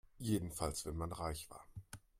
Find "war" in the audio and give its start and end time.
1.51-1.67